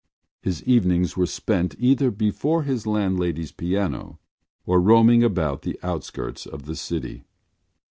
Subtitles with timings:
[0.41, 4.17] His evenings were spent either before his landlady’s piano
[4.65, 7.23] or roaming about the outskirts of the city.